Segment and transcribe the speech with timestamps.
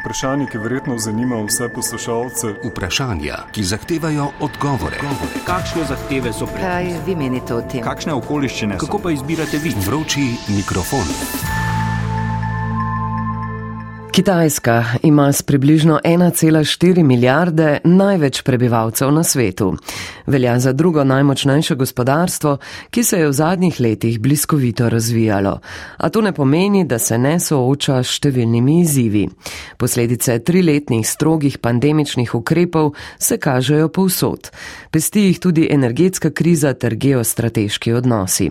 [0.00, 2.46] Vprašanje, ki verjetno zanima vse poslušalce.
[2.64, 5.00] Vprašanja, ki zahtevajo odgovore.
[5.46, 7.84] Kakšne zahteve so pred Kaj vi menite o tem?
[7.84, 8.76] Kakšne okoliščine?
[8.78, 9.72] Kako pa izbirate vi?
[9.86, 11.65] Vroči mikrofon.
[14.16, 19.76] Kitajska ima s približno 1,4 milijarde največ prebivalcev na svetu.
[20.26, 22.56] Velja za drugo najmočnejše gospodarstvo,
[22.90, 25.60] ki se je v zadnjih letih bliskovito razvijalo.
[25.96, 29.28] A to ne pomeni, da se ne sooča s številnimi izzivi.
[29.76, 34.50] Posledice triletnih strogih pandemičnih ukrepov se kažejo povsod.
[34.90, 38.48] Pesti jih tudi energetska kriza ter geostrateški odnosi.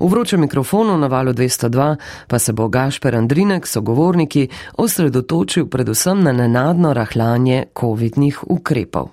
[0.00, 1.96] V vročem mikrofonu na valu 202
[2.26, 4.48] pa se bo Gašper Andrinek, sogovorniki,
[4.94, 9.08] osredotočil predvsem na nenadno rahljanje COVID-nih ukrepov.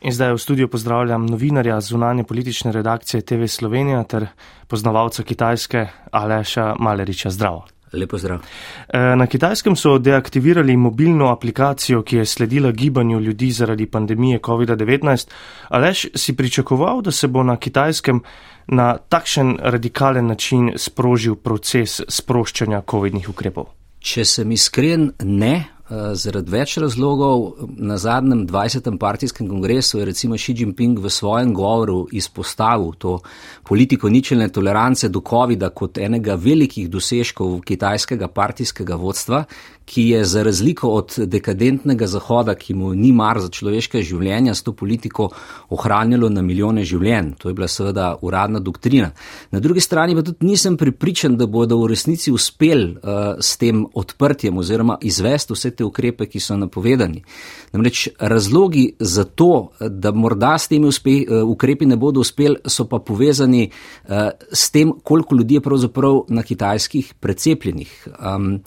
[0.00, 4.26] In zdaj v studiu pozdravljam novinarja zunanje politične redakcije TV Slovenija ter
[4.66, 7.30] poznavalca Kitajske Aleša Maleriča.
[7.30, 7.66] Zdravo.
[7.92, 8.40] Lepo zdrav.
[9.16, 15.28] Na Kitajskem so deaktivirali mobilno aplikacijo, ki je sledila gibanju ljudi zaradi pandemije COVID-19.
[15.68, 18.22] Aleš, si pričakoval, da se bo na Kitajskem
[18.66, 23.76] na takšen radikalen način sprožil proces sproščanja COVID-nih ukrepov?
[24.06, 25.54] Če sem iskren, ne.
[25.86, 28.88] Zaradi več razlogov, na zadnjem 20.
[28.98, 33.12] partijskem kongresu je recimo Xi Jinping v svojem govoru izpostavil to
[33.66, 39.44] politiko ničelne tolerance do COVID-a kot enega velikih dosežkov kitajskega partijskega vodstva,
[39.86, 44.66] ki je za razliko od dekadentnega zahoda, ki mu ni mar za človeške življenja, s
[44.66, 45.28] to politiko
[45.70, 47.36] ohranjalo na milijone življenj.
[47.38, 49.12] To je bila seveda uradna doktrina.
[49.54, 53.84] Na drugi strani pa tudi nisem pripričan, da bodo v resnici uspeli uh, s tem
[53.94, 57.22] odprtjem oziroma izvesti vse te ukrepe, ki so napovedani.
[57.72, 62.88] Namreč razlogi za to, da morda s temi uspe, uh, ukrepi ne bodo uspeli, so
[62.90, 67.96] pa povezani uh, s tem, koliko ljudi je pravzaprav na kitajskih precepljenih.
[68.18, 68.60] Um,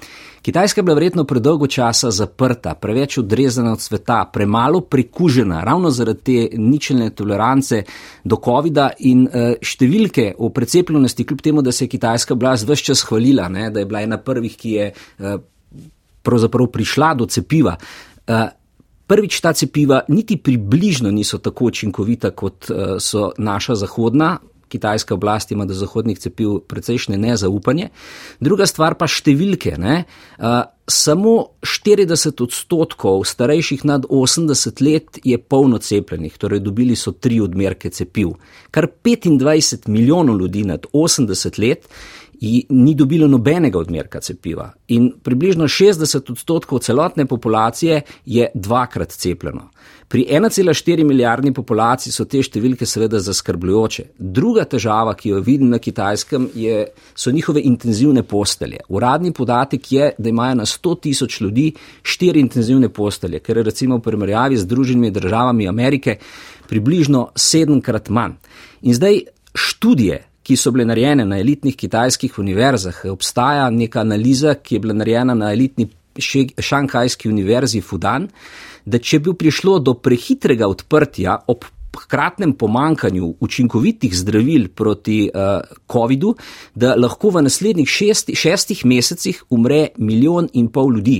[0.50, 6.23] Kitajska je bila verjetno predolgo časa zaprta, preveč odrezana od sveta, premalo prikužena, ravno zaradi
[6.23, 7.83] te ničelne tolerance
[8.23, 12.88] do COVID-a in uh, številke o precepljenosti, kljub temu, da se je kitajska oblast vse
[12.90, 15.38] čas hvalila, ne, da je bila ena prvih, ki je uh,
[16.25, 17.78] pravzaprav prišla do cepiva.
[18.25, 18.47] Uh,
[19.09, 22.68] Prvič ta cepiva niti približno niso tako učinkovita, kot
[23.01, 24.35] so naša zahodna
[24.69, 27.90] kitajska oblast ima do zahodnih cepiv precejšnje nezaupanje.
[28.40, 29.75] Druga stvar pa številke.
[29.81, 30.03] Ne?
[30.38, 37.40] Uh, samo 40 odstotkov starejših nad 80 let je polno cepljenih, torej dobili so tri
[37.41, 38.34] odmerke cepiv.
[38.72, 41.90] Kar 25 milijonov ljudi nad 80 let
[42.69, 44.69] ni dobilo nobenega odmerka cepiva.
[44.88, 49.69] In približno 60 odstotkov celotne populacije je dvakrat cepljeno.
[50.07, 54.05] Pri 1,4 milijardni populaciji so te številke seveda zaskrbljujoče.
[54.17, 58.79] Druga težava, ki jo vidim na kitajskem, je, so njihove intenzivne postelje.
[58.89, 61.67] Uradni podatek je, da imajo na 100 tisoč ljudi
[62.01, 66.17] štiri intenzivne postelje, ker je recimo v primerjavi z Združenimi državami Amerike
[66.69, 68.39] približno sedemkrat manj.
[68.81, 69.21] In zdaj
[69.53, 74.96] študije, ki so bile narejene na elitnih kitajskih univerzah, obstaja neka analiza, ki je bila
[74.98, 75.86] narejena na elitni
[76.18, 78.26] šanghajski univerzi Fudan,
[78.86, 81.68] da če bi prišlo do prehitrega odprtja ob
[82.00, 85.62] hkratnem pomankanju učinkovitih zdravil proti uh,
[85.92, 86.34] COVID-u,
[86.74, 91.20] da lahko v naslednjih šesti, šestih mesecih umre milijon in pol ljudi.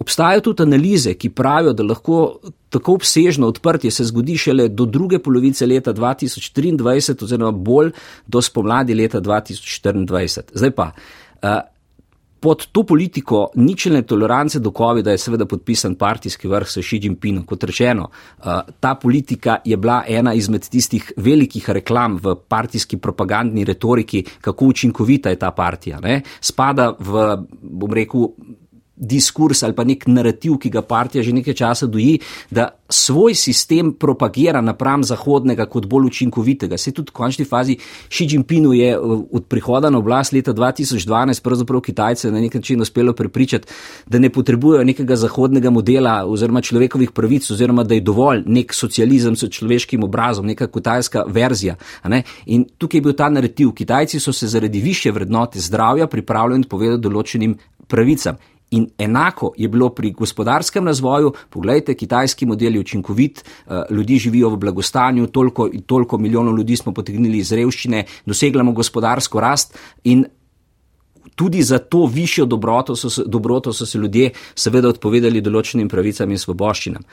[0.00, 2.38] Obstajajo tudi analize, ki pravijo, da lahko
[2.72, 7.90] tako obsežno odprtje se zgodi šele do druge polovice leta 2023 oziroma bolj
[8.26, 10.40] do spomladi leta 2024.
[10.54, 10.92] Zdaj pa,
[11.42, 11.58] uh,
[12.40, 17.44] pod to politiko ničelne tolerance do COVID-a je seveda podpisan partijski vrh s Xi Jinpingom.
[17.46, 23.64] Kot rečeno, uh, ta politika je bila ena izmed tistih velikih reklam v partijski propagandni
[23.64, 26.00] retoriki, kako učinkovita je ta partija.
[26.00, 26.22] Ne?
[26.40, 28.30] Spada v, bom rekel,
[29.00, 32.18] diskurs ali pa nek narativ, ki ga partija že nekaj časa doji,
[32.50, 36.78] da svoj sistem propagira napram zahodnega kot bolj učinkovitega.
[36.78, 37.76] Se tudi v končni fazi
[38.08, 43.12] Xi Jinpingu je od prihoda na oblast leta 2012 pravzaprav Kitajce na nek način uspelo
[43.12, 43.68] prepričati,
[44.06, 49.36] da ne potrebujejo nekega zahodnega modela oziroma človekovih pravic oziroma da je dovolj nek socializem
[49.36, 51.76] s človeškim obrazom, neka kitajska verzija.
[52.46, 53.72] In tukaj je bil ta narativ.
[53.74, 57.56] Kitajci so se zaradi više vrednote zdravja pripravljeni povedati določenim
[57.88, 58.36] pravicam.
[58.70, 61.32] In enako je bilo pri gospodarskem razvoju.
[61.50, 63.44] Poglejte, kitajski model je učinkovit,
[63.90, 69.78] ljudi živijo v blagostanju, toliko, toliko milijonov ljudi smo potegnili iz revščine, doseglamo gospodarsko rast
[70.04, 70.24] in
[71.34, 76.30] tudi za to višjo dobroto so, se, dobroto so se ljudje seveda odpovedali določenim pravicam
[76.30, 77.06] in svoboščinam.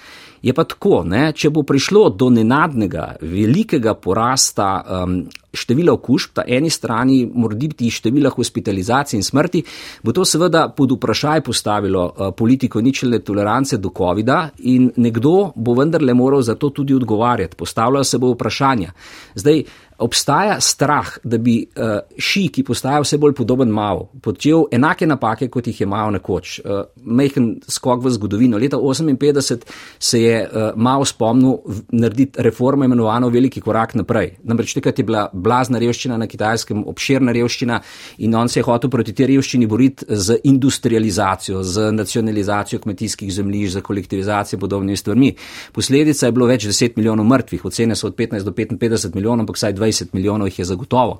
[0.43, 5.21] Je pa tako, ne, če bo prišlo do nenadnega, velikega porasta um,
[5.57, 9.63] števila okužb, ta eni strani morbiti števila hospitalizacij in smrti,
[10.03, 14.39] bo to seveda pod vprašaj postavilo uh, politiko ničelne tolerance do COVID-a
[14.69, 17.55] in nekdo bo vendarle moral za to tudi odgovarjati.
[17.57, 18.91] Postavljajo se bo vprašanja.
[19.35, 19.63] Zdaj,
[19.97, 25.49] obstaja strah, da bi uh, ši, ki postaja vse bolj podoben Mao, počel enake napake,
[25.49, 26.59] kot jih je Mao nekoč.
[26.59, 28.57] Uh, Mehen skok v zgodovino.
[28.61, 29.65] Leta 1958
[29.99, 31.57] se je uh, Mao spomnil
[31.91, 34.35] narediti reformo imenovano veliki korak naprej.
[34.43, 37.81] Namreč takrat je bila blazna revščina na kitajskem, obširna revščina
[38.27, 43.79] in on se je hotel proti tej revščini boriti z industrializacijo, z nacionalizacijo kmetijskih zemljišč,
[43.79, 45.33] z kolektivizacijo podobnimi stvarmi.
[45.73, 49.57] Posledica je bilo več deset milijonov mrtvih, ocene so od 15 do 55 milijonov, ampak
[49.57, 49.87] vsaj 20.
[49.87, 51.19] 20 milijonov jih je zagotovo.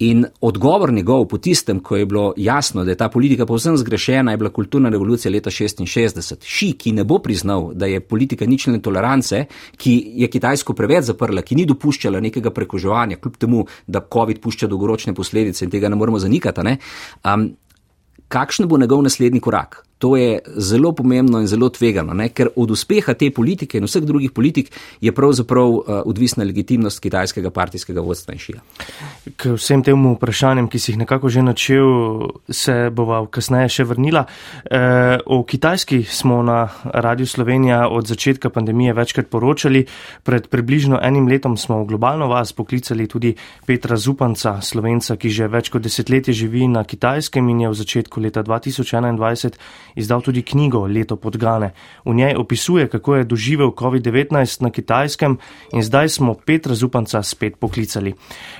[0.00, 4.30] In odgovor njegov po tistem, ko je bilo jasno, da je ta politika povsem zgrešena,
[4.30, 6.36] je bila kulturna revolucija leta 66.
[6.44, 9.44] Ši, ki ne bo priznal, da je politika nične tolerance,
[9.76, 9.92] ki
[10.22, 15.14] je Kitajsko preveč zaprla, ki ni dopuščala nekega prekoževanja, kljub temu, da COVID pušča dolgoročne
[15.14, 16.78] posledice in tega ne moremo zanikati, ne?
[17.24, 17.50] Um,
[18.28, 19.82] kakšen bo njegov naslednji korak?
[20.00, 22.30] To je zelo pomembno in zelo tvegano, ne?
[22.32, 24.70] ker od uspeha te politike in vseh drugih politik
[25.00, 28.62] je pravzaprav uh, odvisna legitimnost kitajskega partijskega vodstva in šija.
[29.36, 31.90] K vsem tem vprašanjem, ki si jih nekako že načel,
[32.48, 34.24] se bova kasneje še vrnila.
[34.64, 34.80] E,
[35.26, 39.84] o Kitajski smo na Radiu Slovenija od začetka pandemije večkrat poročali.
[40.24, 43.34] Pred približno enim letom smo v globalno vas poklicali tudi
[43.66, 48.20] Petra Zupanca, slovenca, ki že več kot desetletje živi na Kitajskem in je v začetku
[48.20, 49.60] leta 2021
[49.94, 51.72] izdal tudi knjigo Leto podgane.
[52.04, 55.38] V njej opisuje, kako je doživel COVID-19 na kitajskem
[55.72, 58.14] in zdaj smo Petra Zupanca spet poklicali.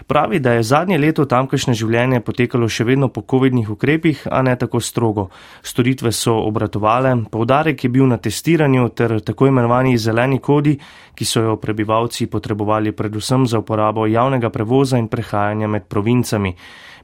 [0.06, 4.56] Pravi, da je zadnje leto tamkajšnje življenje potekalo še vedno po COVID-nih ukrepih, a ne
[4.56, 5.29] tako strogo.
[5.62, 10.77] Storitve so obratovale, povdarek je bil na testiranju ter tako imenovani zeleni kodi,
[11.15, 16.55] ki so jo prebivalci potrebovali predvsem za uporabo javnega prevoza in prehajanja med provincami.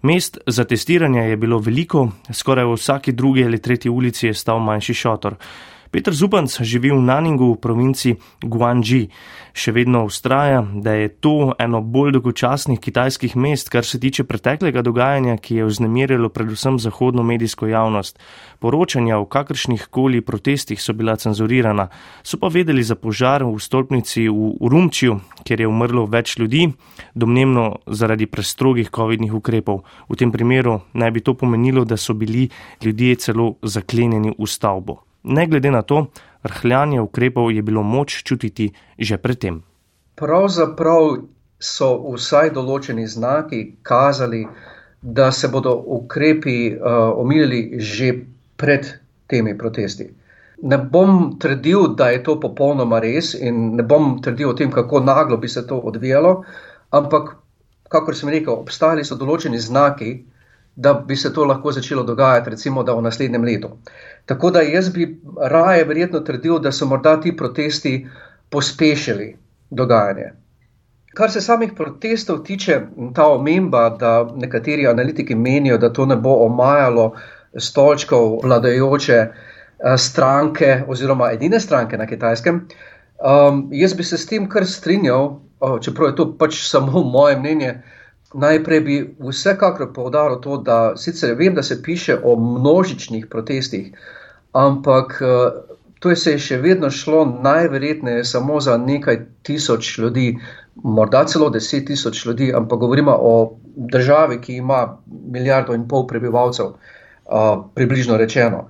[0.06, 4.58] Mest za testiranje je bilo veliko, skoraj v vsaki drugi ali tretji ulici je stal
[4.58, 5.34] manjši šotor.
[5.90, 9.06] Petr Zupanc živi v Naningu v provinci Guangxi.
[9.56, 14.82] Še vedno ustraja, da je to eno bolj dolgočasnih kitajskih mest, kar se tiče preteklega
[14.82, 18.18] dogajanja, ki je vznemirjalo predvsem zahodno medijsko javnost.
[18.58, 21.88] Poročanja o kakršnih koli protestih so bila cenzurirana,
[22.22, 26.66] so pa vedeli za požar v stolpnici v Urumčiju, kjer je umrlo več ljudi,
[27.14, 29.84] domnemno zaradi prestrogih COVID-nih ukrepov.
[30.10, 32.48] V tem primeru naj bi to pomenilo, da so bili
[32.82, 35.06] ljudje celo zaklenjeni v stavbo.
[35.26, 36.06] Ne glede na to,
[36.42, 39.62] rahljanje ukrepov je bilo moč čutiti že predtem.
[40.14, 41.26] Pravzaprav
[41.58, 44.46] so vsaj določeni znaki kazali,
[45.02, 48.12] da se bodo ukrepi uh, omilili že
[48.56, 48.86] pred
[49.26, 50.06] temi protesti.
[50.62, 55.00] Ne bom trdil, da je to popolnoma res in ne bom trdil o tem, kako
[55.00, 56.44] naglo bi se to odvijalo,
[56.90, 57.36] ampak,
[57.88, 60.14] kakor sem rekel, obstali so določeni znaki,
[60.76, 63.70] da bi se to lahko začelo dogajati, recimo, v naslednjem letu.
[64.26, 68.06] Tako da jaz bi raje verjetno trdil, da so morda ti protesti
[68.50, 69.36] pospešili
[69.70, 70.32] dogajanje.
[71.16, 72.80] Kar se samih protestov tiče,
[73.14, 77.14] ta omemba, da nekateri analitiki menijo, da to ne bo omajalo
[77.56, 82.60] stolčkov vladajoče eh, stranke oziroma edine stranke na kitajskem,
[83.24, 85.38] um, jaz bi se s tem kar strinjal,
[85.80, 87.74] čeprav je to pač samo moje mnenje.
[88.34, 93.92] Najprej bi vsekakor povdaril to, da sicer vem, da se piše o množičnih protestih,
[94.52, 100.38] ampak eh, to je se je še vedno šlo najverjetneje samo za nekaj tisoč ljudi,
[100.74, 103.32] morda celo deset tisoč ljudi, ampak govorimo o
[103.76, 108.66] državi, ki ima milijardo in pol prebivalcev, uh, približno rečeno.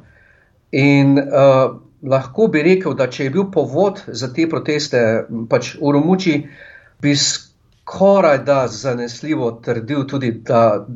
[0.73, 5.03] In uh, lahko bi rekel, da če je bil povod za te proteste
[5.51, 6.39] pač v Romuči,
[7.03, 7.46] bi skoraj
[8.45, 10.87] da zanesljivo trdil tudi, da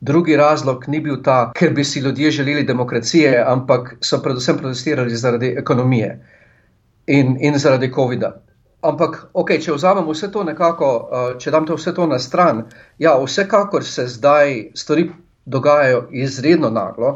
[0.00, 5.16] Drugi razlog ni bil ta, ker bi si ljudje želeli demokracije, ampak so predvsem protestirali
[5.16, 6.10] zaradi ekonomije
[7.06, 8.32] in, in zaradi COVID-a.
[8.82, 12.66] Ampak, ok, če vzamem vse to nekako, uh, če dam to vse to na stran,
[12.98, 15.08] ja, vsekakor se zdaj stvari
[15.44, 17.12] dogajajo izredno naglo.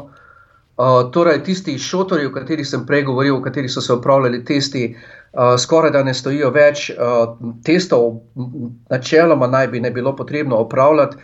[0.81, 4.87] Uh, torej, tisti šotori, o katerih sem prej govoril, v katerih so se upravljali testi,
[4.89, 5.20] uh,
[5.57, 6.89] skoraj da ne stojijo več.
[6.89, 8.19] Uh, testov
[8.89, 11.17] načeloma naj bi ne bilo potrebno upravljati.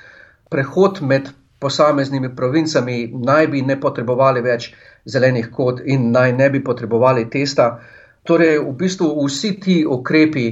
[0.50, 4.72] Prehod med posameznimi provincami naj bi ne potrebovali več
[5.06, 7.80] zelenih kod in naj ne bi potrebovali testa.
[8.24, 10.48] Torej, v bistvu vsi ti ukrepi,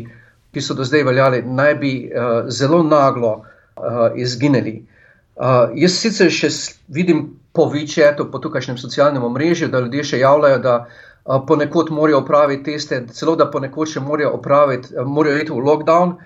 [0.52, 4.82] ki so do zdaj veljali, naj bi uh, zelo naglo uh, izginili.
[5.36, 6.52] Uh, jaz sicer še
[6.88, 11.04] vidim po večetu, po tukajšnjem socialnem omrežju, da ljudje še javljajo, da uh,
[11.48, 16.18] ponekod morajo opraviti teste, celo da ponekod še morajo opraviti, uh, morajo iti v lockdown.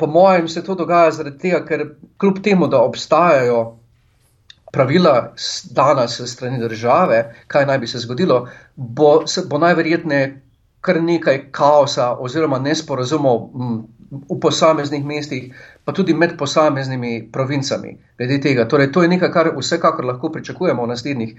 [0.00, 1.82] po mojem se to dogaja zaradi tega, ker
[2.16, 3.76] kljub temu, da obstajajo
[4.72, 5.34] pravila
[5.76, 10.40] dana se strani države, kaj naj bi se zgodilo, bo, bo najverjetneje
[10.80, 13.50] kar nekaj kaosa oziroma nesporazumov
[14.10, 15.54] v posameznih mestih,
[15.84, 17.96] pa tudi med posameznimi provincami.
[18.18, 21.34] Glede tega, torej, to je nekaj, kar vsekakor lahko pričakujemo v naslednjih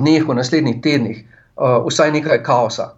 [0.00, 1.22] dneh, v naslednjih tednih,
[1.60, 2.94] uh, vsaj nekaj kaosa.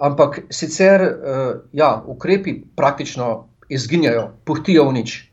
[0.00, 5.31] Ampak sicer, uh, ja, ukrepi praktično izginjajo, puhtijo v nič.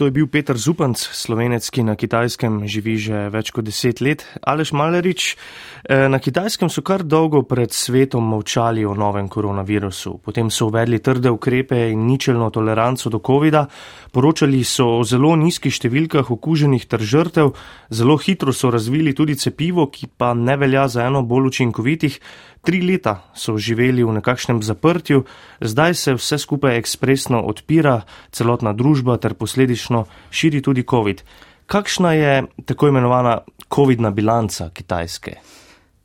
[0.00, 4.24] To je bil Petr Zupanc, slovenec, ki na kitajskem živi že več kot deset let.
[4.40, 5.36] Aleš Malerič,
[5.84, 10.24] eh, na kitajskem so kar dolgo pred svetom molčali o novem koronavirusu.
[10.24, 13.68] Potem so uvedli trde ukrepe in ničelno toleranco do COVID-a.
[14.10, 17.52] Poročali so o zelo nizkih številkah okuženih ter žrtev.
[17.92, 22.20] Zelo hitro so razvili tudi cepivo, ki pa ne velja za eno bolj učinkovitih.
[22.60, 25.24] Tri leta so živeli v nekakšnem zaprtju,
[25.60, 28.02] zdaj se vse skupaj ekspresno odpira,
[28.32, 31.22] celotna družba ter posledično širi tudi COVID.
[31.66, 32.34] Kakšna je
[32.66, 33.38] tako imenovana
[33.74, 35.59] COVID-na bilanca Kitajske?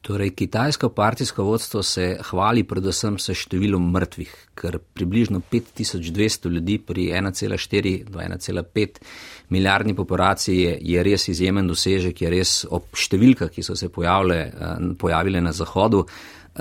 [0.05, 7.07] Torej, kitajsko partijsko vodstvo se hvali predvsem s številom mrtvih, ker približno 5200 ljudi pri
[7.09, 9.01] 1,4 do 1,5
[9.49, 14.39] milijardni populaciji je, je res izjemen dosežek, je res ob številkah, ki so se pojavile,
[14.45, 16.05] eh, pojavile na Zahodu,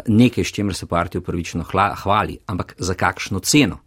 [0.08, 3.82] nekaj, s čimer se partija upravičeno hvali, ampak za kakšno ceno.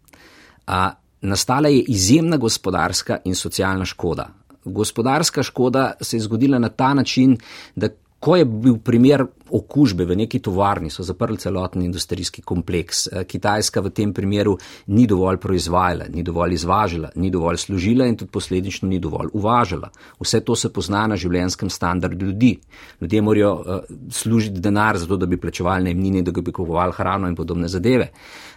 [0.70, 0.92] A,
[1.26, 4.30] nastala je izjemna gospodarska in socialna škoda.
[4.64, 7.40] Gospodarska škoda se je zgodila na ta način,
[7.74, 13.06] da Ko je bil primer okužbe v neki tovarni, so zaprli celoten industrijski kompleks.
[13.06, 14.56] Eh, Kitajska v tem primeru
[14.86, 19.90] ni dovolj proizvajala, ni dovolj izvažala, ni dovolj služila in tudi posledično ni dovolj uvažala.
[20.20, 22.58] Vse to se pozna na življenskem standardu ljudi.
[23.00, 23.64] Ljudje morajo uh,
[24.10, 28.10] služiti denar za to, da bi plačevali najemnine, da bi kupovali hrano in podobne zadeve.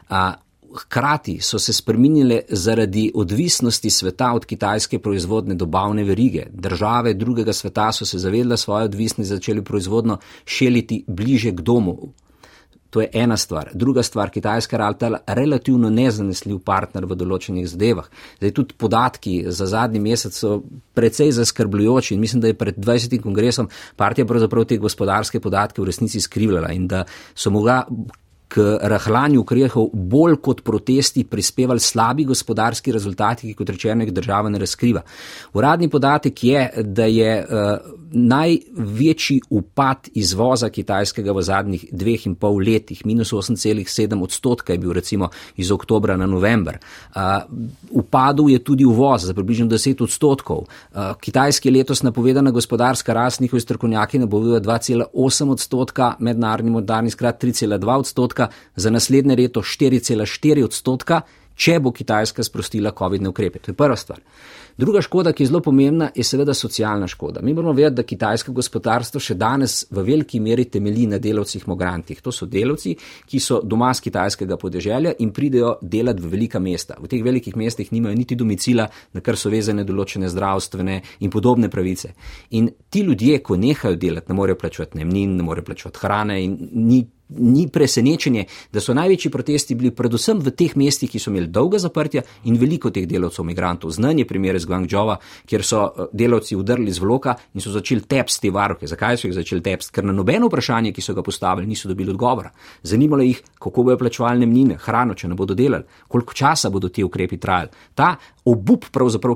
[0.09, 0.17] Uh,
[0.75, 6.45] hkrati so se spremenile zaradi odvisnosti sveta od kitajske proizvodne dobavne verige.
[6.53, 12.13] Države drugega sveta so se zavedle svoje odvisnosti in začeli proizvodno šeliti bliže k domu.
[12.91, 13.69] To je ena stvar.
[13.73, 18.09] Druga stvar, Kitajska je relativno nezanesljiv partner v določenih zadevah.
[18.37, 20.57] Zdaj tudi podatki za zadnji mesec so
[20.93, 23.21] precej zaskrbljujoči in mislim, da je pred 20.
[23.23, 27.85] kongresom partija pravzaprav te gospodarske podatke v resnici skrivljala in da so mogla
[28.51, 34.49] k rahlanju ukrepov bolj kot protesti prispevali slabi gospodarski rezultati, ki kot rečeno jih država
[34.51, 35.01] ne razkriva.
[35.53, 42.59] Uradni podatek je, da je uh, največji upad izvoza kitajskega v zadnjih dveh in pol
[42.59, 46.79] letih, minus 8,7 odstotka je bil recimo iz oktobra na november.
[47.15, 47.21] Uh,
[48.03, 50.65] upadul je tudi uvoz za približno 10 odstotkov.
[50.65, 57.99] Uh, kitajski letos napovedana gospodarska rast, njihovi strokovnjaki napovedujejo 2,8 odstotka, mednarodni moderni skrat 3,2
[57.99, 61.21] odstotka odstotka, za naslednje leto 4,4 odstotka,
[61.55, 63.59] če bo Kitajska sprostila COVID-ne ukrepe.
[63.59, 64.21] To je prva stvar.
[64.77, 67.41] Druga škoda, ki je zelo pomembna, je seveda socialna škoda.
[67.43, 72.21] Mi moramo vedeti, da kitajsko gospodarstvo še danes v veliki meri temelji na delavcih migrantih.
[72.23, 72.95] To so delavci,
[73.27, 76.95] ki so doma z kitajskega podeželja in pridejo delati v velika mesta.
[76.97, 81.69] V teh velikih mestih nimajo niti domicila, na kar so vezane določene zdravstvene in podobne
[81.69, 82.15] pravice.
[82.57, 86.57] In ti ljudje, ko nehajo delati, ne morejo plačevati najemnin, ne morejo plačevati hrane in
[86.87, 87.03] ni
[87.37, 91.79] ni presenečenje, da so največji protesti bili predvsem v teh mestih, ki so imeli dolga
[91.79, 93.91] zaprtja in veliko teh delavcev, migrantov.
[93.91, 98.41] Znanje primere z Guangzhoua, kjer so eh, delavci udrli z vloka in so začeli tepsti
[98.41, 98.87] te varoke.
[98.87, 99.93] Zakaj so jih začeli tepsti?
[99.95, 102.51] Ker na nobeno vprašanje, ki so ga postavili, niso dobili odgovora.
[102.83, 107.03] Zanimalo jih, kako bojo plačevali mnine, hrano, če ne bodo delali, koliko časa bodo ti
[107.03, 107.69] ukrepi trajali.
[107.95, 108.85] Ta obup,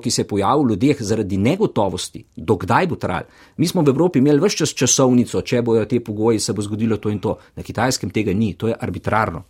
[0.01, 3.29] ki se je pojavil v ljudeh zaradi negotovosti, dokdaj bo trajal.
[3.57, 6.97] Mi smo v Evropi imeli vse čas časovnico, če bojo te pogoji, se bo zgodilo
[6.97, 7.37] to in to.
[7.55, 9.43] Na Kitajskem tega ni, to je arbitrarno.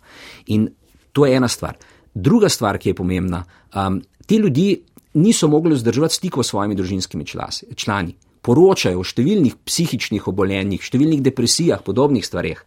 [0.46, 0.68] In
[1.12, 1.76] to je ena stvar.
[2.14, 4.76] Druga stvar, ki je pomembna, um, ti ljudje
[5.14, 7.24] niso mogli vzdrževati stikov s svojimi družinskimi
[7.74, 8.14] člani.
[8.42, 12.60] Poročajo o številnih psihičnih obolenjih, številnih depresijah, podobnih stvareh.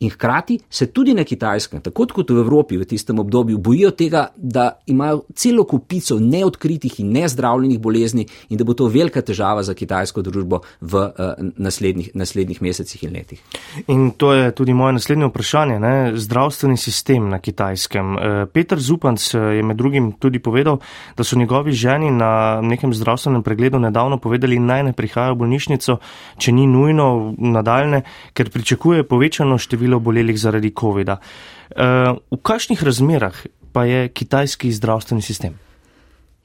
[0.00, 4.28] In hkrati se tudi na kitajskem, tako kot v Evropi v tistem obdobju, bojijo tega,
[4.36, 9.74] da imajo celo kupico neodkritih in nezdravljenih bolezni in da bo to velika težava za
[9.74, 13.42] kitajsko družbo v uh, naslednjih, naslednjih mesecih in letih.
[13.86, 15.78] In to je tudi moje naslednje vprašanje.
[15.80, 15.92] Ne?
[16.16, 18.16] Zdravstveni sistem na kitajskem.
[18.16, 20.80] Uh, Petr Zupanc je med drugim tudi povedal,
[21.16, 25.98] da so njegovi ženi na nekem zdravstvenem pregledu nedavno povedali, naj ne prihajajo v bolnišnico,
[26.38, 28.02] če ni nujno nadaljne,
[28.32, 31.18] ker pričakuje povečano povečano število bolelih zaradi COVID-a.
[31.18, 33.34] Eh, v kakšnih razmerah
[33.72, 35.58] pa je kitajski zdravstveni sistem?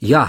[0.02, 0.28] Ja,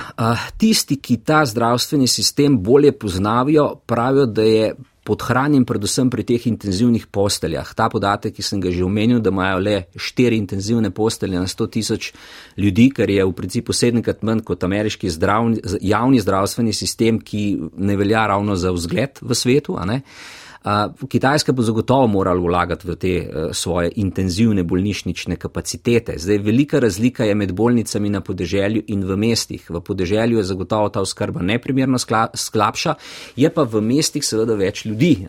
[0.56, 7.06] tisti, ki ta zdravstveni sistem bolje poznajo, pravijo, da je podhranjen predvsem pri teh intenzivnih
[7.06, 7.66] posteljah.
[7.74, 11.68] Ta podatek, ki sem ga že omenil, da imajo le štiri intenzivne postelje na 100
[11.70, 12.12] tisoč
[12.56, 17.96] ljudi, kar je v principu sedemkrat manj kot ameriški zdravni, javni zdravstveni sistem, ki ne
[17.96, 19.76] velja ravno za vzgled v svetu.
[21.08, 26.14] Kitajska bo zagotovo morala vlagati v te eh, svoje intenzivne bolnišnične kapacitete.
[26.18, 29.70] Zdaj, velika razlika je med bolnicami na podeželju in v mestih.
[29.70, 31.98] V podeželju je zagotovo ta oskrba neprimerno
[32.34, 32.94] slabša,
[33.36, 35.26] je pa v mestih seveda več ljudi.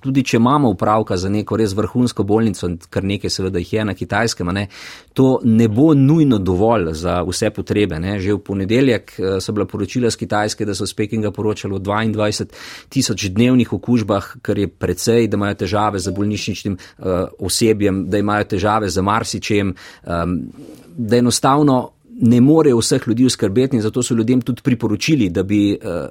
[0.00, 3.94] Tudi če imamo upravka za neko res vrhunsko bolnico, kar nekaj seveda jih je na
[3.94, 4.66] kitajskem, ne,
[5.12, 8.00] to ne bo nujno dovolj za vse potrebe.
[8.00, 8.16] Ne.
[8.20, 11.78] Že v ponedeljek eh, so bila poročila z Kitajske, da so z Pekinga poročali o
[11.78, 12.48] 22
[12.88, 17.04] tisoč dnevnih okužbah, kar je precej, da imajo težave z bolnišničnim uh,
[17.38, 20.38] osebjem, da imajo težave z marsičem, um,
[20.96, 25.78] da enostavno ne morejo vseh ljudi uskrbeti in zato so ljudem tudi priporočili, da bi
[25.78, 26.10] uh,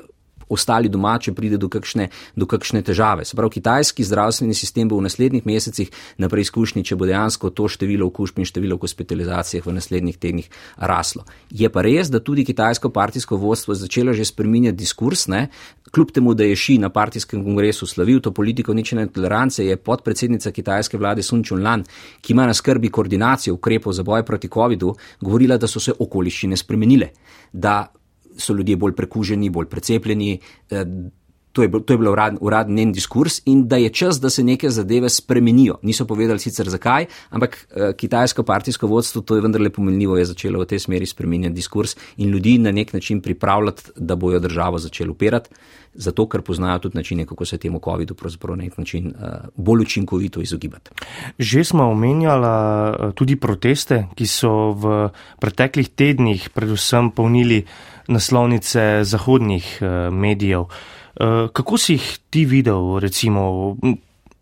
[0.50, 3.26] ostali doma, če pride do kakšne, do kakšne težave.
[3.26, 7.70] Se pravi, kitajski zdravstveni sistem bo v naslednjih mesecih na preizkušnji, če bo dejansko to
[7.70, 11.26] število okužb in število hospitalizacij v naslednjih tednih raslo.
[11.50, 15.48] Je pa res, da tudi kitajsko partijsko vodstvo je začelo že spreminjati diskurs, ne?
[15.92, 20.52] kljub temu, da je Ši na partijskem kongresu slavil to politiko ničene tolerance, je podpredsednica
[20.52, 21.84] kitajske vlade Sun Chunlan,
[22.22, 26.58] ki ima na skrbi koordinacijo ukrepov za boj proti COVID-u, govorila, da so se okoliščine
[26.58, 27.10] spremenile.
[27.54, 27.88] Da
[28.40, 30.40] so ljudje bolj prekuženi, bolj precepljeni.
[30.72, 30.86] Eh,
[31.52, 34.44] to je, to je bil urad, uradni njen diskurs in da je čas, da se
[34.44, 35.80] neke zadeve spremenijo.
[35.82, 40.62] Niso povedali sicer zakaj, ampak eh, kitajsko partijsko vodstvo, to je vendarle pomenljivo, je začelo
[40.62, 45.10] v tej smeri spremenjati diskurs in ljudi na nek način pripravljati, da bojo državo začeli
[45.10, 45.50] upirati,
[45.94, 49.82] zato ker poznajo tudi načine, kako se temu COVID-u pravzaprav na nek način uh, bolj
[49.82, 50.92] učinkovito izogibati.
[51.40, 55.10] Že smo omenjala tudi proteste, ki so v
[55.42, 57.66] preteklih tednih predvsem polnili
[58.10, 60.66] naslovnice zahodnih uh, medijev.
[60.68, 63.76] Uh, kako si jih ti videl, recimo,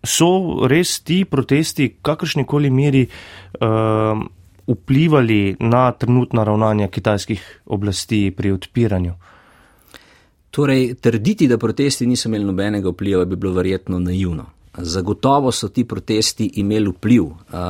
[0.03, 4.19] so res ti protesti v kakršnikoli meri uh,
[4.67, 9.13] vplivali na trenutna ravnanja kitajskih oblasti pri odpiranju?
[10.51, 14.56] Torej, trditi, da protesti niso imeli nobenega vpliva, bi bilo verjetno naivno.
[14.77, 17.23] Zagotovo so ti protesti imeli vpliv,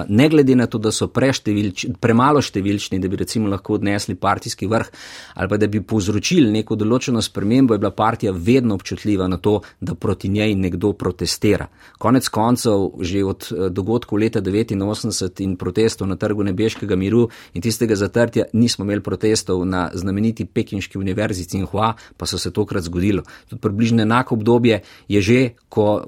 [0.07, 4.89] ne glede na to, da so premalo številčni, da bi recimo lahko odnesli partijski vrh
[5.35, 9.61] ali pa da bi povzročili neko določeno spremembo, je bila partija vedno občutljiva na to,
[9.79, 11.67] da proti njej nekdo protestira.
[11.97, 17.95] Konec koncev, že od dogodkov leta 1989 in protestov na trgu Nebeškega miru in tistega
[17.95, 23.23] zatrtja, nismo imeli protestov na znameniti Pekinški univerzi Cinhua, pa so se tokrat zgodilo.
[23.47, 26.05] Tudi približno enako obdobje je že, ko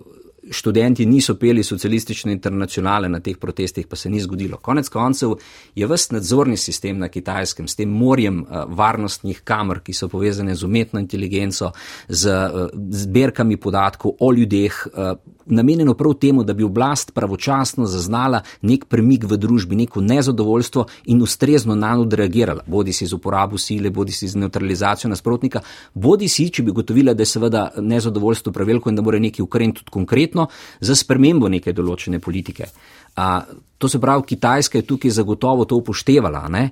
[0.52, 4.58] študenti niso peli socialistične internacionale na teh protestih, pa se ni zgodilo.
[4.58, 5.36] Konec koncev
[5.76, 10.56] je vst nadzorni sistem na kitajskem s tem morjem uh, varnostnih kamer, ki so povezane
[10.56, 11.72] z umetno inteligenco,
[12.08, 15.18] z uh, zbirkami podatkov o ljudeh, uh,
[15.50, 21.22] namenjeno prav temu, da bi oblast pravočasno zaznala nek premik v družbi, neko nezadovoljstvo in
[21.22, 25.62] ustrezno na njo reagirala, bodi si z uporabo sile, bodi si z neutralizacijo nasprotnika,
[25.94, 29.80] bodi si, če bi gotovila, da je seveda nezadovoljstvo preveliko in da mora nekaj ukreniti
[29.80, 30.39] tudi konkretno
[30.80, 32.70] za spremembo neke določene politike.
[33.16, 33.30] A,
[33.80, 36.70] To se pravi, Kitajska je tukaj zagotovo to upoštevala ne,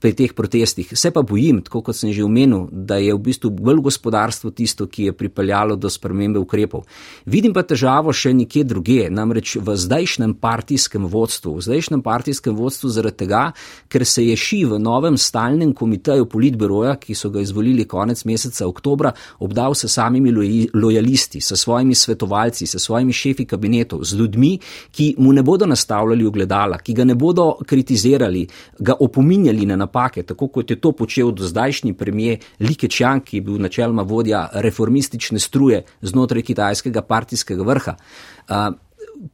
[0.00, 0.90] pri teh protestih.
[0.98, 4.88] Se pa bojim, tako kot sem že omenil, da je v bistvu bolj gospodarstvo tisto,
[4.90, 6.82] ki je pripeljalo do spremembe ukrepov.
[7.30, 11.54] Vidim pa težavo še nekje druge, namreč v zdajšnjem partijskem vodstvu.
[11.60, 13.44] V zdajšnjem partijskem vodstvu zaradi tega,
[13.86, 18.66] ker se je ši v novem stalnem komiteju politbiroja, ki so ga izvolili konec meseca
[18.66, 20.34] oktobra, obdal se samimi
[20.74, 24.58] lojalisti, s svojimi svetovalci, s svojimi šefi kabinetov, z ljudmi,
[24.90, 28.46] ki mu ne bodo nastavljali ogledala, ki ga ne bodo kritizirali,
[28.80, 33.36] ga opominjali na napake, tako kot je to počel do zdajšnji premije Like Čjan, ki
[33.36, 37.96] je bil načeloma vodja reformistične struje znotraj kitajskega partijskega vrha.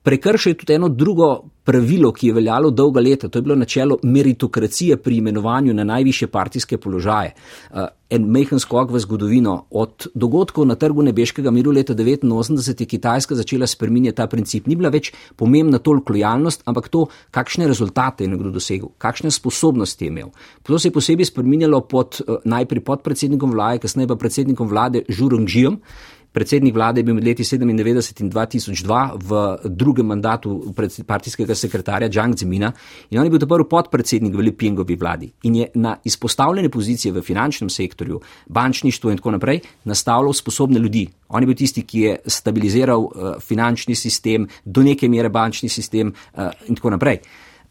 [0.02, 3.98] Prekršil je tudi eno drugo pravilo, ki je veljalo dolga leta, to je bilo načelo
[4.02, 7.34] meritokracije pri imenovanju na najviše partijske položaje.
[7.70, 9.66] Uh, en mehen skok v zgodovino.
[9.70, 14.66] Od dogodkov na trgu Nebeškega miru leta 1989 je Kitajska začela spreminjati ta princip.
[14.66, 17.04] Ni bila več pomembna toliko lojalnost, ampak to,
[17.36, 20.32] kakšne rezultate je nekdo dosegel, kakšne sposobnosti je imel.
[20.62, 25.04] To se je posebej spreminjalo pod, uh, najprej pod predsednikom vlade, kasneje pa predsednikom vlade
[25.08, 25.82] Žurongžijom.
[26.32, 30.74] Predsednik vlade je bil med leti 1997 in 2002 v drugem mandatu
[31.06, 32.72] partijskega sekretarja Džang Zemina
[33.10, 37.22] in on je bil prvi podpredsednik v Lipingovi vladi in je na izpostavljene pozicije v
[37.22, 41.06] finančnem sektorju, bančništvu in tako naprej nastavljal sposobne ljudi.
[41.28, 46.12] On je bil tisti, ki je stabiliziral uh, finančni sistem, do neke mere bančni sistem
[46.12, 47.18] uh, in tako naprej.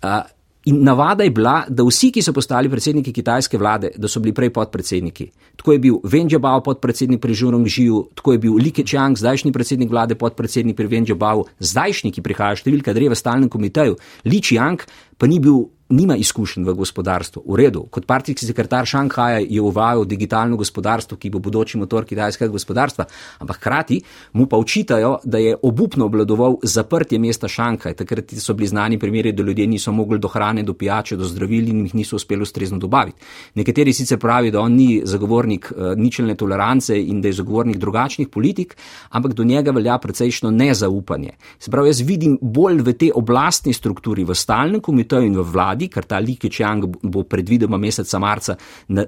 [0.04, 0.37] Uh,
[0.68, 4.34] In navada je bila, da vsi, ki so postali predsedniki kitajske vlade, da so bili
[4.36, 5.30] prej podpredsedniki.
[5.56, 9.90] Tako je bil Wen Jiabao podpredsednik pri Žurongžiju, tako je bil Li Keqiang, zdajšnji predsednik
[9.90, 13.96] vlade, podpredsednik pri Wen Jiabao, zdajšnji, ki prihaja številka dve v stalnem komiteju,
[14.28, 14.84] Li Qiang
[15.16, 17.44] pa ni bil nima izkušenj v gospodarstvu.
[17.48, 22.52] V redu, kot partijski sekretar Šanghaja je uvajal digitalno gospodarstvo, ki bo bodoči motor kitajskega
[22.52, 23.06] gospodarstva,
[23.40, 24.02] ampak hkrati
[24.34, 27.94] mu pa učitajo, da je obupno obladoval zaprtje mesta Šanghaj.
[27.94, 31.70] Takrat so bili znani primeri, da ljudje niso mogli do hrane, do pijače, do zdravil
[31.70, 33.22] in jih niso uspeli ustrezno dobaviti.
[33.56, 38.28] Nekateri sicer pravijo, da on ni zagovornik uh, ničelne tolerance in da je zagovornik drugačnih
[38.28, 38.76] politik,
[39.10, 41.32] ampak do njega velja precejšno nezaupanje.
[41.60, 45.77] Se pravi, jaz vidim bolj v tej oblastni strukturi, v stalnem komiteju in v vladi,
[45.78, 48.58] vladi, ker ta Li Keqiang bo predvidoma meseca marca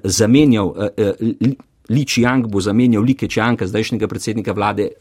[0.03, 0.67] zamenjal.
[0.69, 4.91] Uh, uh, Li Qiang bo zamenjal Li Keqianga, zdajšnjega predsednika vlade,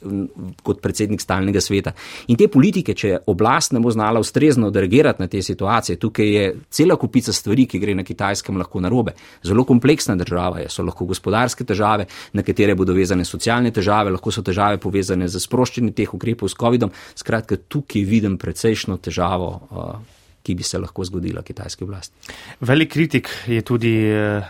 [0.65, 1.93] kot predsednik stalnega sveta.
[2.33, 6.49] In te politike, če oblast ne bo znala ustrezno dirigirati na te situacije, tukaj je
[6.73, 9.13] cela kupica stvari, ki gre na kitajskem lahko narobe.
[9.45, 14.33] Zelo kompleksna država je, so lahko gospodarske težave, na katere bodo vezane socialne težave, lahko
[14.33, 16.95] so težave povezane z sproščenjem teh ukrepov s COVID-om.
[17.21, 19.59] Skratka, tukaj vidim precejšno težavo.
[19.69, 20.18] Uh,
[20.49, 22.33] ki bi se lahko zgodila kitajski oblasti.
[22.61, 24.47] Velik kritik je tudi eh,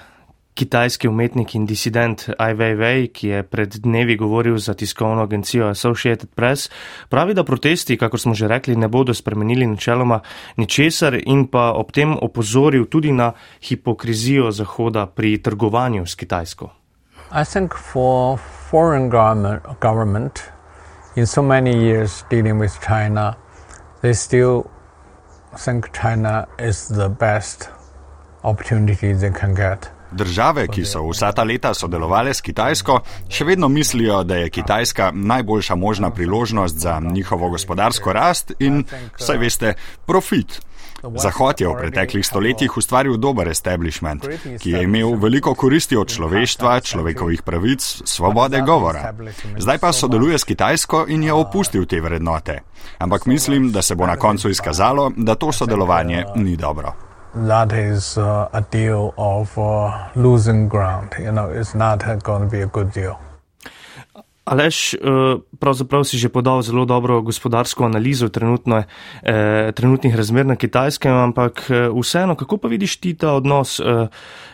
[0.54, 6.30] kitajski umetnik in disident Ai Weiwei, ki je pred dnevi govoril za tiskovno agencijo Associated
[6.34, 6.70] Press.
[7.08, 10.20] Pravi, da protesti, kako smo že rekli, ne bodo spremenili načeloma
[10.56, 13.32] ničesar in pa ob tem opozoril tudi na
[13.62, 16.70] hipokrizijo Zahoda pri trgovanju s Kitajsko.
[17.30, 18.38] I think for
[18.70, 20.42] foreign government, government
[21.16, 23.37] in so many years dealing with China,
[24.02, 24.77] they still
[25.64, 27.68] think China is the best
[28.42, 29.90] opportunity they can get.
[30.12, 35.10] Države, ki so vsa ta leta sodelovali s Kitajsko, še vedno mislijo, da je Kitajska
[35.14, 38.84] najboljša možna priložnost za njihovo gospodarsko rast in,
[39.16, 39.74] saj veste,
[40.06, 40.60] profit.
[41.02, 44.26] Zahod je v preteklih stoletjih ustvaril dober establishment,
[44.58, 49.14] ki je imel veliko koristi od človeštva, človekovih pravic, svobode govora.
[49.58, 52.58] Zdaj pa sodeluje s Kitajsko in je opustil te vrednote.
[52.98, 56.92] Ampak mislim, da se bo na koncu izkazalo, da to sodelovanje ni dobro.
[57.34, 61.12] That is uh, a deal of uh, losing ground.
[61.18, 63.27] You know, it's not going to be a good deal.
[64.48, 64.98] Alež, eh,
[65.61, 71.68] pravzaprav si že podal zelo dobro gospodarsko analizo trenutno, eh, trenutnih razmer na kitajskem, ampak
[71.68, 74.08] eh, vseeno, kako pa vidiš ti ta odnos eh,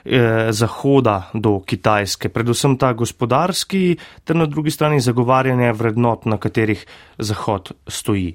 [0.04, 6.86] eh, Zahoda do Kitajske, predvsem ta gospodarski, ter na drugi strani zagovarjanje vrednot, na katerih
[7.18, 8.34] Zahod stoji?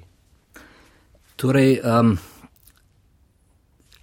[1.36, 2.16] Torej, um,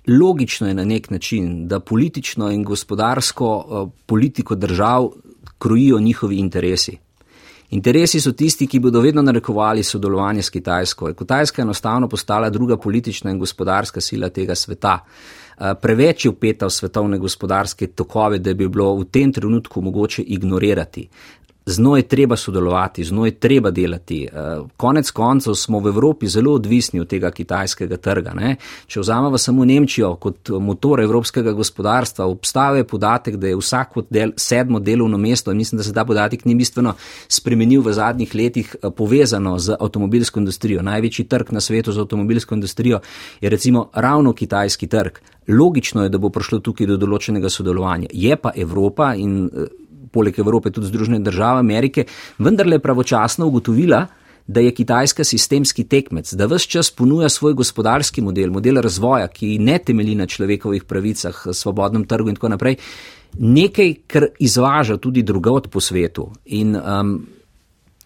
[0.06, 5.10] logično je na nek način, da politično in gospodarsko uh, politiko držav
[5.58, 7.07] krojijo njihovi interesi.
[7.69, 11.13] Interesi so tisti, ki bodo vedno narekovali sodelovanje s Kitajsko.
[11.13, 14.99] Kitajska je enostavno postala druga politična in gospodarska sila tega sveta.
[15.60, 20.21] Eh, preveč je upeta v svetovne gospodarske tokove, da bi bilo v tem trenutku mogoče
[20.21, 21.10] ignorirati
[21.67, 24.27] z njo je treba sodelovati, z njo je treba delati.
[24.34, 28.34] Eh, konec koncev smo v Evropi zelo odvisni od tega kitajskega trga.
[28.34, 28.56] Ne?
[28.88, 34.80] Če vzamemo samo Nemčijo kot motor evropskega gospodarstva, obstaja podatek, da je vsako del, sedmo
[34.80, 36.93] delovno mesto, in mislim, da se ta podatek ni bistveno
[37.27, 40.82] spremenil v zadnjih letih, eh, povezano z avtomobilsko industrijo.
[40.82, 42.99] Največji trg na svetu za avtomobilsko industrijo
[43.41, 45.19] je recimo ravno kitajski trg.
[45.47, 48.08] Logično je, da bo prišlo tukaj do določenega sodelovanja.
[48.13, 49.67] Je pa Evropa in eh,
[50.12, 52.06] poleg Evrope tudi Združene države Amerike,
[52.38, 54.06] vendarle pravočasno ugotovila,
[54.48, 59.58] da je Kitajska sistemski tekmec, da vse čas ponuja svoj gospodarski model, model razvoja, ki
[59.60, 62.78] ne temelji na človekovih pravicah, svobodnem trgu in tako naprej,
[63.39, 66.32] nekaj, kar izvaža tudi drugot po svetu.
[66.46, 67.17] In, um,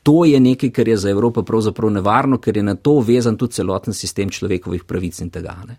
[0.03, 3.53] To je nekaj, kar je za Evropo pravzaprav nevarno, ker je na to vezan tudi
[3.53, 5.53] celoten sistem človekovih pravic in tega.
[5.67, 5.77] Ne?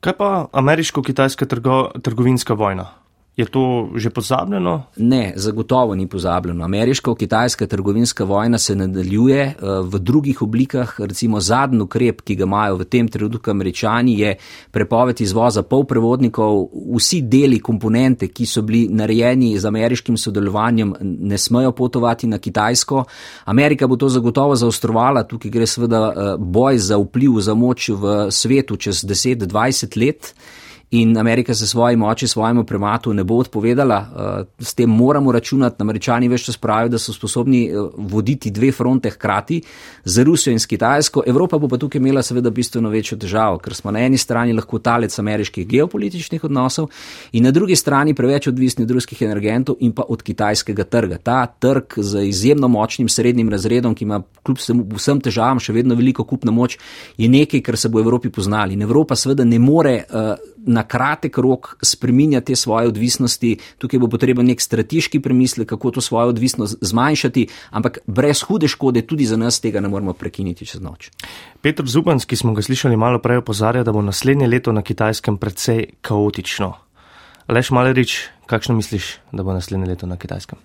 [0.00, 2.86] Kaj pa ameriško-kitajska trgo, trgovinska vojna?
[3.36, 4.82] Je to že pozabljeno?
[4.96, 6.64] Ne, zagotovo ni pozabljeno.
[6.64, 11.00] Ameriško-kitajska trgovinska vojna se nadaljuje eh, v drugih oblikah.
[11.00, 14.36] Recimo zadnji ukrep, ki ga imajo v tem trenutku američani, je
[14.70, 16.68] prepoved izvoza polprevodnikov.
[16.96, 23.04] Vsi deli komponente, ki so bili narejeni z ameriškim sodelovanjem, ne smejo potovati na Kitajsko.
[23.44, 25.24] Amerika bo to zagotovo zaostrovala.
[25.24, 30.34] Tukaj gre seveda eh, boj za vpliv, za moč v svetu čez 10-20 let.
[30.92, 33.98] In Amerika se svoji moči, svojemu prematu ne bo odpovedala.
[33.98, 38.72] Uh, s tem moramo računati, američani več čas pravijo, da so sposobni uh, voditi dve
[38.72, 39.62] fronte hkrati
[40.04, 41.22] z Rusijo in s Kitajsko.
[41.26, 44.78] Evropa bo pa tukaj imela seveda bistveno večjo težavo, ker smo na eni strani lahko
[44.78, 46.90] talec ameriških geopolitičnih odnosov
[47.32, 51.18] in na drugi strani preveč odvisni od ruskih energentov in pa od kitajskega trga.
[51.18, 54.60] Ta trg z izjemno močnim srednjim razredom, ki ima kljub
[54.98, 56.76] vsem težavam še vedno veliko kupno moč,
[57.16, 58.76] je nekaj, kar se bo v Evropi poznali.
[58.76, 64.46] In Evropa seveda ne more uh, na kratek rok spreminjati svoje odvisnosti, tukaj bo potreben
[64.46, 69.60] nek strateški premislek, kako to svojo odvisnost zmanjšati, ampak brez hude škode tudi za nas
[69.60, 71.10] tega ne moremo prekiniti čez noč.
[71.60, 75.38] Petr Zubans, ki smo ga slišali malo prej, opozarja, da bo naslednje leto na kitajskem
[75.38, 76.72] precej kaotično.
[77.48, 80.58] Leš Malerič, kakšno misliš, da bo naslednje leto na kitajskem?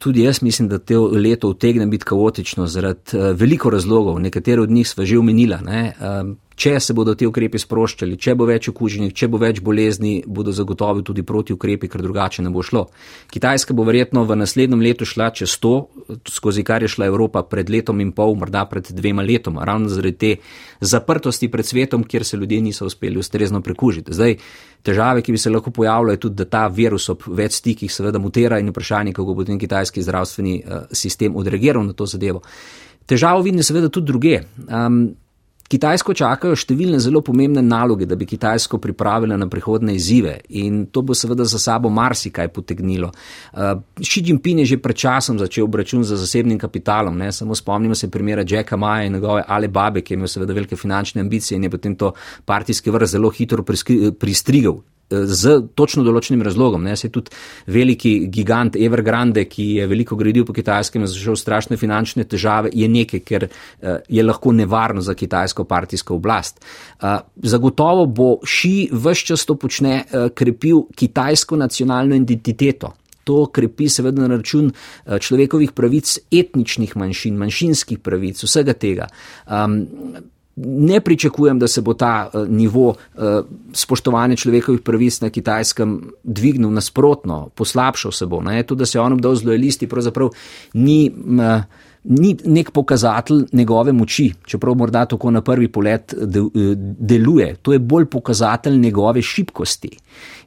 [0.00, 4.70] Tudi jaz mislim, da te leto utegne biti kaotično zaradi uh, veliko razlogov, nekatere od
[4.70, 5.58] njih sva že omenila.
[5.60, 10.18] Uh, če se bodo ti ukrepi sproščali, če bo več okuženih, če bo več bolezni,
[10.26, 12.82] bodo zagotovi tudi proti ukrepi, ker drugače ne bo šlo.
[13.32, 15.72] Kitajska bo verjetno v naslednjem letu šla čez to,
[16.28, 20.18] skozi kar je šla Evropa pred letom in pol, morda pred dvema letoma, ravno zaradi
[20.20, 20.34] te
[20.84, 24.12] zaprtosti pred svetom, kjer se ljudje niso uspeli ustrezno prekužiti.
[24.16, 24.36] Zdaj,
[24.84, 28.20] težave, ki bi se lahko pojavile, je tudi, da ta virus ob več stikih seveda
[28.20, 32.44] mutira in vprašanje, kako bo ten kitajski zdravstveni uh, sistem odreagiral na to zadevo.
[33.08, 34.36] Težavo vidim seveda tudi druge.
[34.68, 35.02] Um,
[35.70, 41.04] Kitajsko čakajo številne zelo pomembne naloge, da bi Kitajsko pripravila na prihodne izzive in to
[41.06, 43.12] bo seveda za sabo marsikaj potegnilo.
[43.54, 47.30] Uh, Xi Jinping je že pred časom začel obračun za zasebnim kapitalom, ne?
[47.32, 51.22] samo spomnimo se primera Jacka Maja in njegove Alibabe, ki je imel seveda velike finančne
[51.22, 52.12] ambicije in je potem to
[52.44, 56.84] partijski vrh zelo hitro pristrigal z točno določenim razlogom.
[56.86, 57.34] Ne, se je tudi
[57.70, 63.24] veliki gigant Evergrande, ki je veliko gradil po kitajskem, zašel strašne finančne težave, je nekaj,
[63.26, 66.62] ker eh, je lahko nevarno za kitajsko partijsko oblast.
[66.62, 67.18] Eh,
[67.50, 72.94] zagotovo bo Ši vse čas to počne, eh, krepil kitajsko nacionalno identiteto.
[73.28, 74.70] To krepi seveda na račun
[75.04, 79.06] človekovih pravic, etničnih manjšin, manjšinskih pravic, vsega tega.
[79.44, 79.84] Um,
[80.56, 83.22] ne pričakujem, da se bo ta uh, nivo uh,
[83.72, 88.42] spoštovanja človekovih pravic na kitajskem dvignil nasprotno, poslabšal se bo.
[88.42, 88.62] Ne?
[88.62, 90.30] To, da se on obdal z lojalisti, pravzaprav
[90.74, 91.12] ni.
[91.14, 91.62] Uh,
[92.04, 96.14] Ni nek pokazatelj njegove moči, čeprav morda tako na prvi pogled
[96.98, 97.56] deluje.
[97.62, 99.90] To je bolj pokazatelj njegove šibkosti.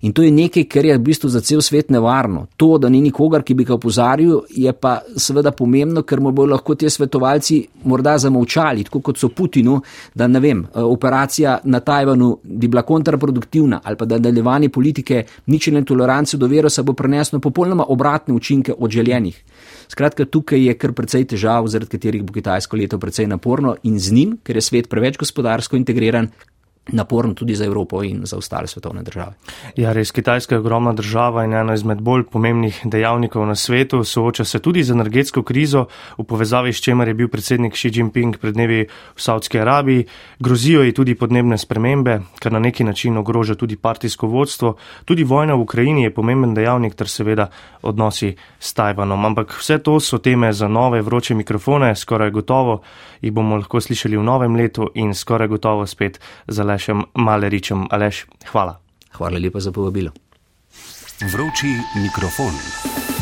[0.03, 2.47] In to je nekaj, kar je v bistvu za cel svet nevarno.
[2.59, 6.51] To, da ni nikogar, ki bi ga opozarjal, je pa seveda pomembno, ker mu bodo
[6.51, 9.79] lahko ti svetovalci morda zamovčali, tako kot so Putinu,
[10.15, 15.83] da ne vem, operacija na Tajvanu bi bila kontraproduktivna ali pa da nadaljevanje politike ničelne
[15.85, 19.43] tolerance do virusa bo preneslo popolnoma obratne učinke od željenih.
[19.87, 24.11] Skratka, tukaj je kar precej težav, zaradi katerih bo Kitajsko leto precej naporno in z
[24.11, 26.27] njim, ker je svet preveč gospodarsko integriran,
[26.91, 29.33] naporno tudi za Evropo in za ostale svetovne države.
[29.75, 34.03] Ja, res Kitajska je ogromna država in ena izmed bolj pomembnih dejavnikov na svetu.
[34.03, 35.85] Sooča se tudi z energetsko krizo,
[36.17, 40.05] v povezavi s čemer je bil predsednik Xi Jinping pred dnevi v Saudski Arabiji.
[40.39, 44.75] Grozijo ji tudi podnebne spremembe, kar na neki način ogroža tudi partijsko vodstvo.
[45.05, 47.47] Tudi vojna v Ukrajini je pomemben dejavnik, ter seveda
[47.81, 49.25] odnosi s Tajvanom.
[49.25, 52.81] Ampak vse to so teme za nove vroče mikrofone, skoraj gotovo
[53.21, 56.72] jih bomo lahko slišali v novem letu in skoraj gotovo spet za le.
[56.73, 57.85] Alešem Maleričem.
[57.93, 58.79] Aleš, hvala.
[59.13, 60.09] Hvala lepa za povabilo.
[61.21, 63.12] Vroči mikrofon.